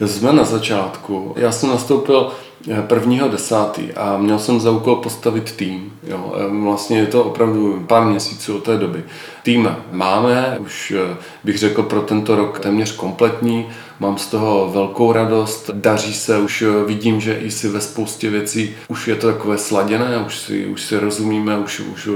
[0.00, 1.34] Jsme na začátku.
[1.36, 2.32] Já jsem nastoupil
[2.70, 5.92] eh, prvního desátý a měl jsem za úkol postavit tým.
[6.02, 6.34] Jo.
[6.62, 9.04] Vlastně je to opravdu pár měsíců od té doby.
[9.42, 13.66] Tým máme, už eh, bych řekl pro tento rok téměř kompletní,
[14.04, 18.74] mám z toho velkou radost, daří se, už vidím, že i si ve spoustě věcí
[18.88, 22.08] už je to takové sladěné, už si, už si rozumíme, už, už,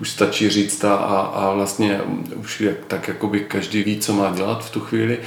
[0.00, 2.00] už stačí říct a, a, vlastně
[2.36, 5.18] už jak, tak jakoby každý ví, co má dělat v tu chvíli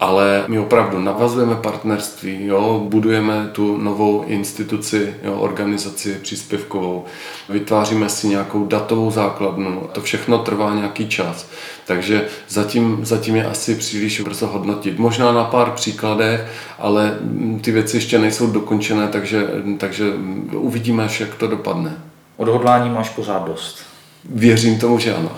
[0.00, 7.04] ale my opravdu navazujeme partnerství, jo, budujeme tu novou instituci, jo, organizaci příspěvkovou,
[7.48, 11.46] vytváříme si nějakou datovou základnu, to všechno trvá nějaký čas.
[11.86, 14.98] Takže zatím, zatím je asi příliš brzo hodnotit.
[14.98, 16.46] Možná na pár příkladech,
[16.78, 17.18] ale
[17.60, 19.48] ty věci ještě nejsou dokončené, takže,
[19.78, 20.04] takže
[20.52, 21.96] uvidíme, až jak to dopadne.
[22.36, 23.78] Odhodlání máš pořád dost.
[24.24, 25.30] Věřím tomu, že ano.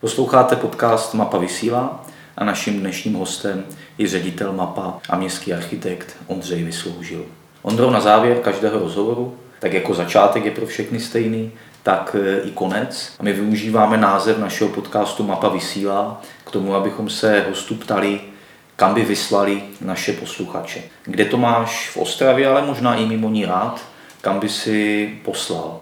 [0.00, 2.04] Posloucháte podcast Mapa vysílá
[2.40, 3.64] a naším dnešním hostem
[3.98, 7.24] je ředitel Mapa a městský architekt Ondřej Vysloužil.
[7.62, 12.50] Ondro, na závěr každého rozhovoru, tak jako začátek je pro všechny stejný, tak e, i
[12.50, 13.12] konec.
[13.18, 18.20] A my využíváme název našeho podcastu Mapa vysílá k tomu, abychom se hostů ptali,
[18.76, 20.82] kam by vyslali naše posluchače.
[21.04, 23.80] Kde to máš v Ostravě, ale možná i mimo ní rád,
[24.20, 25.80] kam by si poslal?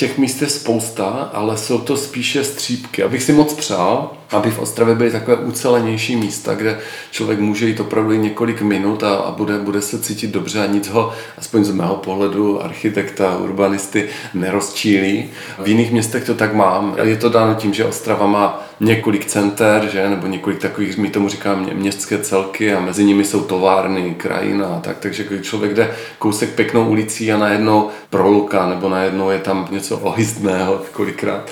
[0.00, 3.02] Těch míst je spousta, ale jsou to spíše střípky.
[3.02, 6.78] Abych si moc přál, aby v Ostravě byly takové ucelenější místa, kde
[7.10, 10.88] člověk může jít opravdu několik minut a, a bude, bude se cítit dobře a nic
[10.88, 15.30] ho, aspoň z mého pohledu architekta, urbanisty, nerozčílí.
[15.58, 16.96] V jiných městech to tak mám.
[17.02, 20.10] Je to dáno tím, že Ostrava má několik center, že?
[20.10, 24.80] nebo několik takových, my tomu říkáme městské celky a mezi nimi jsou továrny, krajina a
[24.80, 24.98] tak.
[24.98, 29.89] Takže když člověk jde kousek pěknou ulicí a najednou proluka nebo najednou je tam něco
[29.98, 31.50] ohystného kolikrát,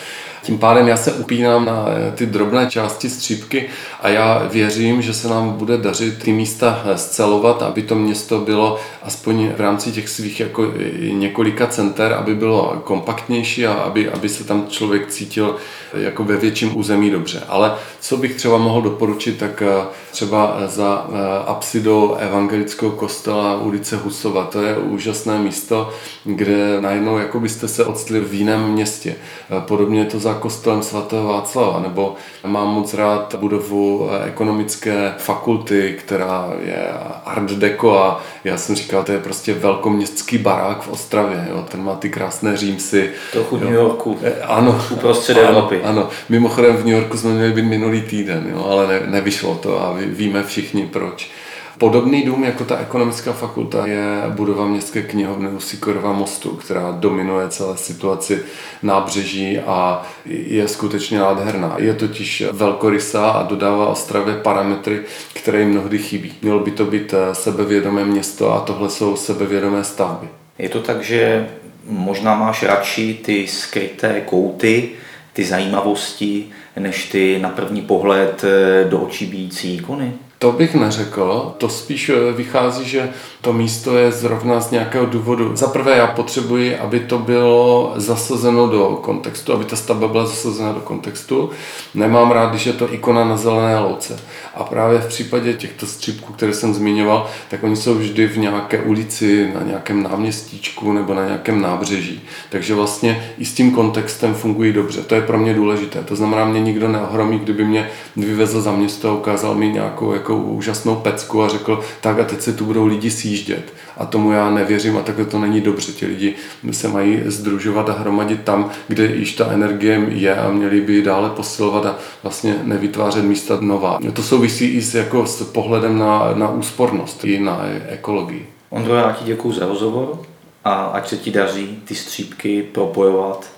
[0.49, 3.68] tím pádem já se upínám na eh, ty drobné části střípky
[4.01, 8.40] a já věřím, že se nám bude dařit ty místa eh, scelovat, aby to město
[8.40, 14.11] bylo aspoň v rámci těch svých jako eh, několika center, aby bylo kompaktnější a aby,
[14.11, 15.57] aby se tam člověk cítil
[15.94, 17.42] jako ve větším území dobře.
[17.49, 19.62] Ale co bych třeba mohl doporučit, tak
[20.11, 21.07] třeba za
[21.46, 24.44] apsidou evangelického kostela ulice Husova.
[24.44, 25.90] To je úžasné místo,
[26.24, 29.16] kde najednou jako byste se odstli v jiném městě.
[29.61, 32.14] Podobně je to za kostelem svatého Václava, nebo
[32.47, 36.89] mám moc rád budovu ekonomické fakulty, která je
[37.24, 41.66] art deco a já jsem říkal, to je prostě velkoměstský barák v Ostravě, jo?
[41.70, 43.11] ten má ty krásné římsy.
[43.32, 44.18] Trochu v New Yorku.
[44.22, 44.82] E, ano.
[44.91, 45.82] Uprostřed Evropy.
[45.82, 48.66] Ano, mimochodem v New Yorku jsme měli být minulý týden, jo?
[48.70, 51.30] ale ne, nevyšlo to a víme všichni proč.
[51.79, 57.49] Podobný dům jako ta ekonomická fakulta je budova městské knihovny u Sikorova mostu, která dominuje
[57.49, 58.43] celé situaci
[58.83, 61.74] nábřeží a je skutečně nádherná.
[61.79, 65.01] Je totiž velkorysá a dodává Ostravě parametry,
[65.35, 66.33] které jim mnohdy chybí.
[66.43, 70.29] Mělo by to být eh, sebevědomé město a tohle jsou sebevědomé stavby.
[70.59, 71.49] Je to tak, že
[71.85, 74.91] možná máš radši ty skryté kouty,
[75.33, 76.47] ty zajímavosti,
[76.79, 80.12] než ty na první pohled eh, do očí bíjící ikony?
[80.39, 83.11] To bych neřekl, to spíš eh, vychází, že
[83.41, 85.57] to místo je zrovna z nějakého důvodu.
[85.57, 90.72] Za prvé já potřebuji, aby to bylo zasazeno do kontextu, aby ta stavba byla zasazena
[90.72, 91.51] do kontextu.
[91.95, 94.20] Nemám rád, když je to ikona na zelené louce.
[94.55, 98.82] A právě v případě těchto střípků, které jsem zmiňoval, tak oni jsou vždy v nějaké
[98.82, 102.22] ulici, na nějakém náměstíčku nebo na nějakém nábřeží.
[102.51, 105.03] Takže vlastně i s tím kontextem fungují dobře.
[105.03, 106.03] To je pro mě důležité.
[106.03, 110.28] To znamená, mě nikdo neohromí, kdyby mě vyvezl za město a ukázal mi nějakou jako
[110.37, 113.72] úžasnou pecku a řekl, tak a teď se tu budou lidi sjíždět.
[113.97, 115.93] A tomu já nevěřím a takhle to není dobře.
[115.93, 116.35] Ti lidi
[116.70, 121.03] se mají združovat a hromadit tam, kde již ta energie je a měli by ji
[121.03, 123.99] dále posilovat a vlastně nevytvářet místa nová.
[124.12, 128.47] To souvisí i s, jako, s pohledem na, na úspornost i na ekologii.
[128.70, 130.18] Ondro, já ti děkuji za rozhovor
[130.64, 133.51] a ať se ti daří ty střípky propojovat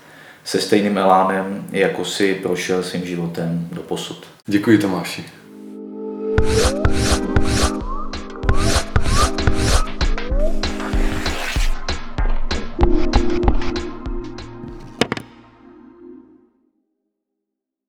[0.44, 4.26] se stejným elánem, jako si prošel svým životem do posud.
[4.46, 5.24] Děkuji Tomáši.
[6.42, 6.99] Yeah.